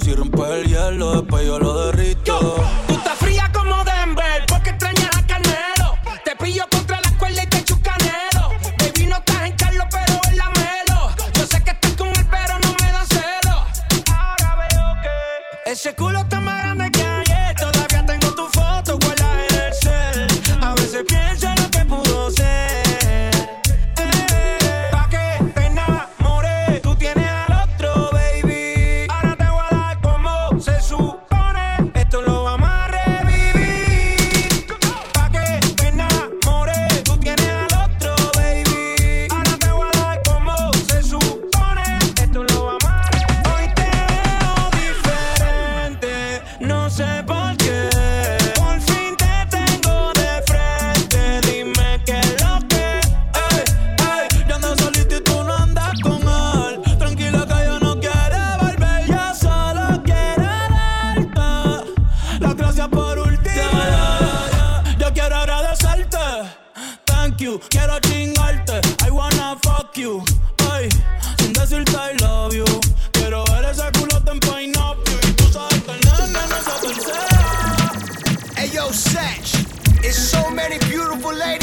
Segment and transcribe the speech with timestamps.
[0.00, 1.87] Si rompe el hielo, después yo lo derrito.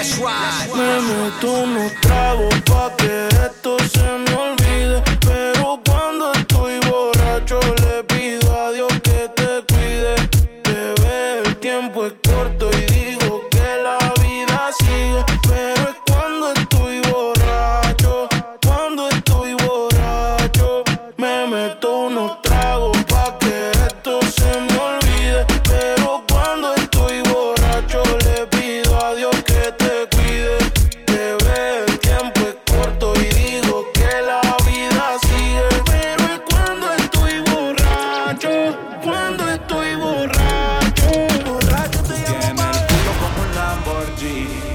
[0.00, 0.72] Let's ride.
[0.74, 2.54] Me meto unos tragos
[2.96, 4.59] que esto se me.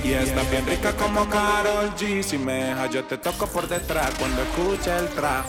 [0.05, 2.21] Y está bien rica como Carol G.
[2.21, 5.47] Si me deja, yo te toco por detrás cuando escucha el trap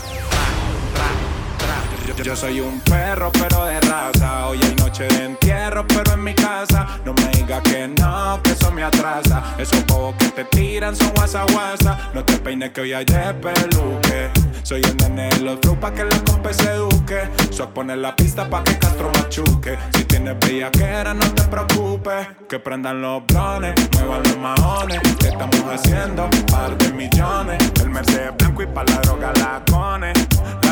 [12.81, 14.31] hoy hay de peluque.
[14.63, 17.29] Soy el nene de los flow pa' que la compa se eduque.
[17.51, 19.79] Soy poner la pista pa' que Castro machuque.
[19.95, 22.29] Si tienes bellaquera, no te preocupes.
[22.49, 25.01] Que prendan los blones, muevan los maones.
[25.19, 26.29] ¿Qué estamos haciendo?
[26.51, 27.59] Par de millones.
[27.81, 30.13] El Mercedes blanco y pa' la droga la cone.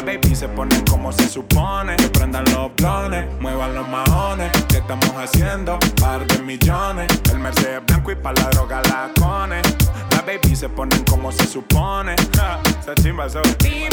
[0.04, 1.96] La baby se ponen como se supone.
[2.12, 4.52] Prendan los blones, muevan los maones.
[4.68, 5.78] ¿Qué estamos haciendo?
[5.98, 7.08] Par de millones.
[7.32, 9.62] El Mercedes blanco y pa' la droga la cone
[10.24, 12.14] baby se ponen como se supone.
[12.14, 13.28] Esta chimba
[13.60, 13.83] Dime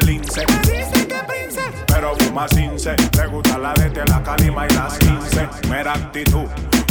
[0.00, 0.44] con ojos de lince
[2.00, 2.96] pero fuma cince.
[3.16, 5.68] Le gusta la de la calima y las 15.
[5.68, 6.46] Mera actitud,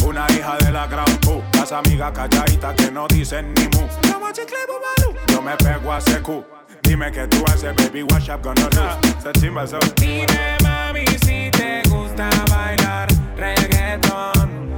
[0.05, 1.41] una hija de la gran pu.
[1.53, 3.87] Las amigas calladitas que no dicen ni mu.
[5.27, 6.43] Yo me pego a secu.
[6.83, 8.81] Dime que tú haces, baby, what's up gonna do?
[9.95, 14.68] Dime, mami, si te gusta bailar reggaeton.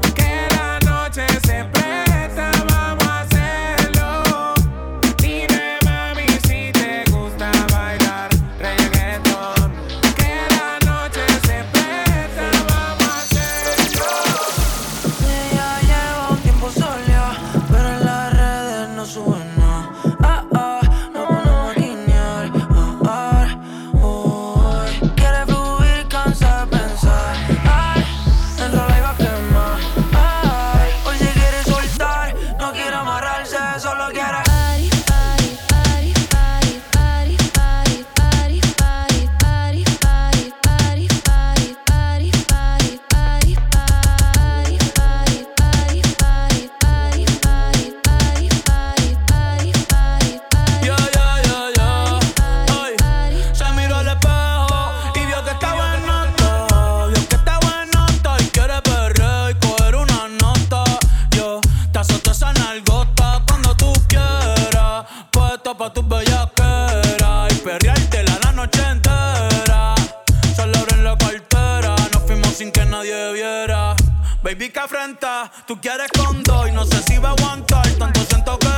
[75.72, 77.88] Tú quieres con dos no sé si va a aguantar.
[77.98, 78.71] Tanto siento que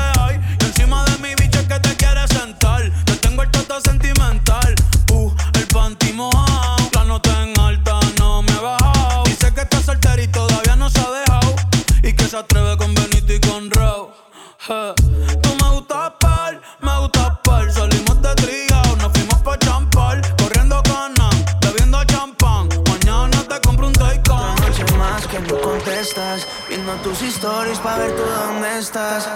[26.69, 29.27] Viendo tus stories pa' ver tú dónde estás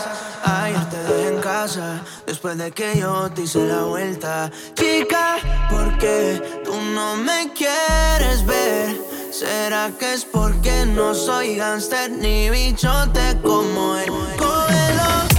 [0.44, 5.38] Ayer te dejé en casa Después de que yo te hice la vuelta Chica,
[5.72, 8.96] ¿por qué tú no me quieres ver?
[9.32, 14.12] ¿Será que es porque no soy gangster ni bichote como él?
[14.38, 15.37] Cógelo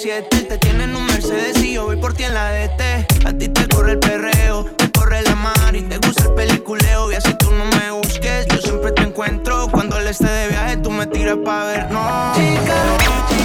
[0.00, 3.48] 7 Te tienen un Mercedes y yo voy por ti en la DT A ti
[3.48, 7.12] te corre el perreo, te corre la mar Y te gusta el peliculeo.
[7.12, 9.68] Y así tú no me busques, yo siempre te encuentro.
[9.70, 12.32] Cuando él esté de viaje tú me tiras pa' ver, no.
[12.32, 13.39] Con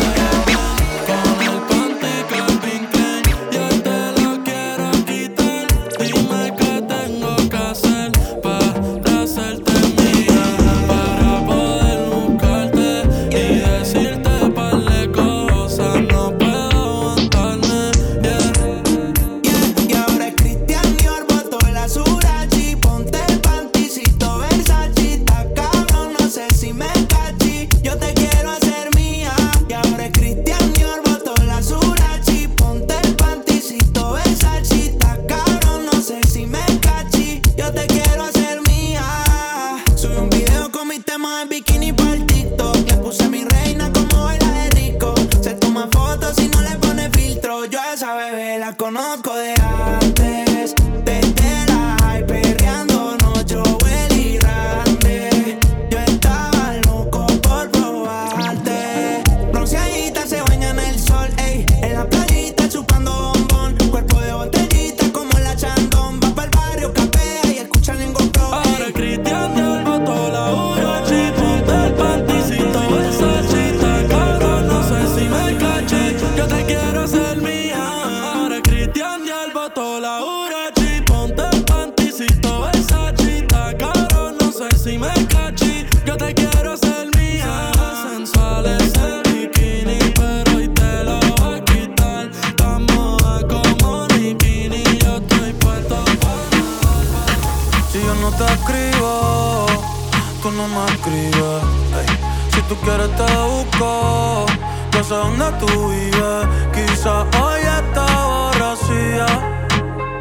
[103.80, 106.48] yo sé dónde tú vives.
[106.74, 109.26] Quizá hoy está borracía,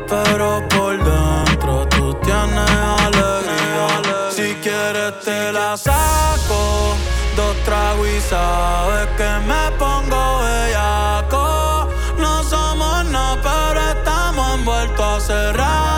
[0.09, 2.71] pero por dentro tú tienes
[3.07, 4.31] alegría.
[4.31, 6.95] Si quieres te la saco,
[7.37, 11.89] dos tragos y sabes que me pongo bellaco.
[12.19, 15.95] No somos nada, pero estamos envueltos hace rato.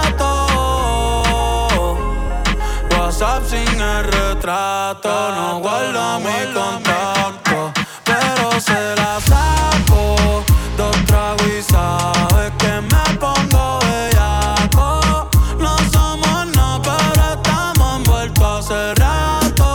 [3.07, 7.16] WhatsApp sin el retrato, no guarda mi contacto,
[8.61, 10.45] se la saco.
[10.77, 15.29] Dos tragos y sabes que me pongo bellaco.
[15.59, 19.69] No somos nada, pero estamos envueltos hace rato.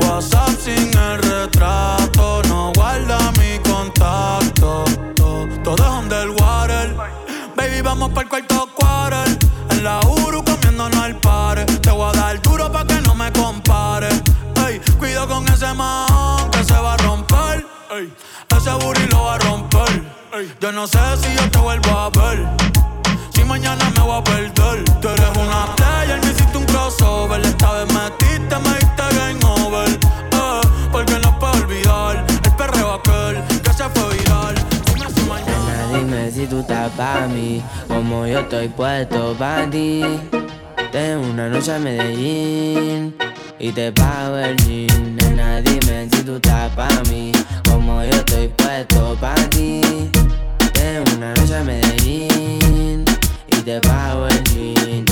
[0.00, 4.84] WhatsApp sin el retrato, no guarda mi contacto.
[5.62, 6.96] Todo es underwater.
[7.56, 8.67] Baby, vamos para el cuarto
[20.68, 22.46] yo no sé si yo te vuelvo a ver.
[23.30, 24.84] Si mañana me voy a perder.
[25.00, 27.40] Tú eres una player, me hiciste un crossover.
[27.40, 29.88] Esta vez metiste, me diste game over.
[29.88, 30.60] Eh,
[30.92, 34.54] porque no puedo olvidar el perreo aquel que se fue viral.
[34.92, 35.86] Dime si mañana.
[35.90, 40.02] Nena, dime si tú estás pa' mí, como yo estoy puesto pa' ti.
[40.92, 43.16] Tengo una noche a Medellín
[43.58, 45.16] y te pago el jean.
[45.16, 47.32] Nena, dime si tú estás pa' mí,
[47.70, 49.80] como yo estoy puesto pa' ti.
[50.88, 53.04] Una noche a Medellín
[53.46, 55.04] y te pago el jean.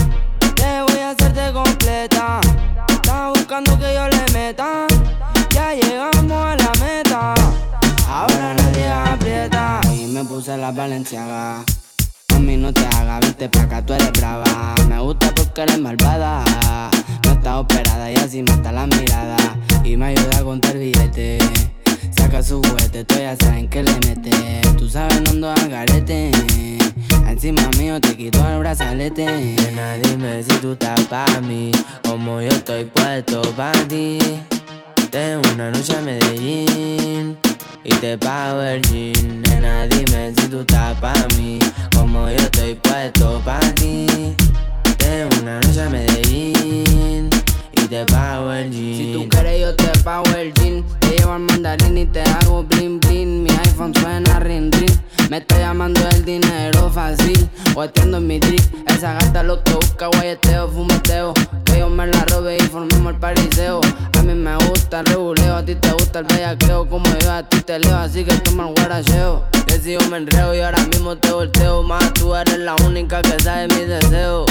[0.54, 2.40] Te voy a hacerte completa.
[2.88, 4.86] Estás buscando que yo le meta.
[5.50, 7.34] Ya llegamos a la meta.
[8.08, 9.82] Ahora nadie aprieta.
[9.92, 11.62] Y me puse la valenciaga.
[12.30, 14.74] Mami, no te hagas, vente pa' acá, tú eres brava.
[14.88, 16.42] Me gusta porque eres malvada.
[17.24, 19.36] No está operada y así mata la mirada.
[19.84, 21.38] Y me ayuda a contar billete
[22.16, 24.30] Saca su juguete, tú ya saben que le mete.
[24.76, 26.30] Tú sabes, no ando al garete.
[27.28, 29.26] Encima mío te quito el brazalete.
[29.26, 31.70] Nena, dime si tú estás pa' mí.
[32.02, 34.18] Como yo estoy puesto pa' ti.
[35.10, 37.36] Tengo una noche a Medellín
[37.84, 39.42] y te pago el jean.
[39.42, 41.58] Nena, dime si tú estás pa' mí,
[41.94, 44.06] como yo estoy puesto pa' ti.
[44.98, 47.30] Tengo una noche a Medellín
[47.72, 48.96] y te pago el jean.
[48.96, 50.84] Si tú quieres, yo te pago el jean.
[51.26, 53.42] Llevo al mandarín y te hago bling bling.
[53.42, 54.96] Mi iPhone suena ring ring.
[55.28, 58.62] Me está llamando el dinero fácil, guateando en mi drip.
[58.86, 61.34] Esa gata lo que busca, guayeteo, fumeteo.
[61.64, 63.80] Que yo me la robe y formemos el pariseo.
[64.16, 66.88] A mí me gusta el reguleo, a ti te gusta el bellaqueo.
[66.88, 69.46] Como yo a ti te leo, así que toma el guaracheo.
[69.66, 71.82] Que si yo me enreo y ahora mismo te volteo.
[71.82, 74.46] Más tú eres la única que sabe mis deseos.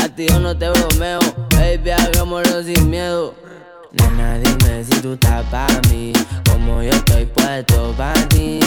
[0.00, 1.18] A ti yo no te bromeo,
[1.56, 3.34] baby, hagámoslo sin miedo.
[3.92, 6.12] Nena, dime si tú estás pa' mí,
[6.48, 8.60] como yo estoy puesto pa' ti.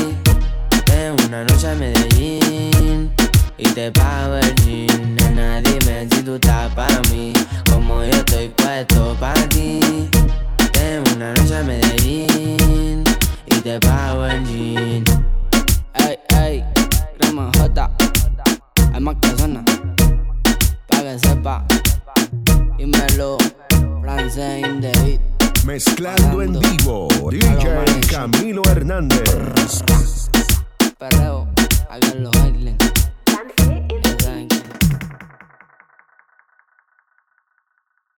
[0.85, 3.09] Tengo una noche a Medellín
[3.57, 5.15] y te pago el jean.
[5.15, 7.31] Nena, dime si tú estás pa' mí,
[7.71, 10.09] como yo estoy puesto pa' ti.
[10.73, 13.03] Tengo una noche a Medellín
[13.45, 15.03] y te pago el jean.
[15.93, 16.63] Ey, ey,
[17.17, 17.89] crema J,
[18.93, 19.63] hay más que zona,
[20.87, 21.65] pa' que sepa.
[22.77, 23.37] Dímelo,
[24.35, 25.65] the beat.
[25.65, 29.83] Mezclando en vivo, DJ Camilo Hernández.
[30.97, 31.47] Perreo,
[31.89, 32.77] háganlo bailen.